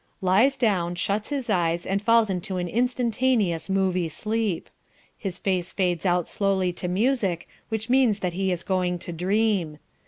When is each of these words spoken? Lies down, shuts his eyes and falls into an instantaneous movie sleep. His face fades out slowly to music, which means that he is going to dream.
Lies 0.21 0.57
down, 0.57 0.95
shuts 0.95 1.29
his 1.29 1.47
eyes 1.47 1.85
and 1.85 2.01
falls 2.01 2.31
into 2.31 2.57
an 2.57 2.67
instantaneous 2.67 3.69
movie 3.69 4.09
sleep. 4.09 4.67
His 5.15 5.37
face 5.37 5.71
fades 5.71 6.07
out 6.07 6.27
slowly 6.27 6.73
to 6.73 6.87
music, 6.87 7.47
which 7.69 7.87
means 7.87 8.17
that 8.21 8.33
he 8.33 8.51
is 8.51 8.63
going 8.63 8.97
to 8.97 9.11
dream. 9.13 9.77